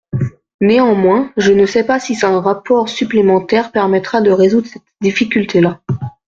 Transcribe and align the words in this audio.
Néanmoins, 0.61 1.31
je 1.37 1.51
ne 1.53 1.67
sais 1.67 1.83
pas 1.83 1.99
si 1.99 2.17
un 2.25 2.39
rapport 2.41 2.89
supplémentaire 2.89 3.71
permettra 3.71 4.19
de 4.21 4.31
résoudre 4.31 4.65
cette 4.65 4.81
difficulté-là. 4.99 5.79